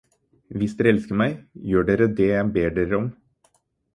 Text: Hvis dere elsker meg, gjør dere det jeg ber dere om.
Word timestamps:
Hvis 0.59 0.71
dere 0.79 0.89
elsker 0.93 1.19
meg, 1.21 1.35
gjør 1.73 1.85
dere 1.91 2.09
det 2.21 2.31
jeg 2.31 2.49
ber 2.57 2.75
dere 2.79 3.01
om. 3.03 3.09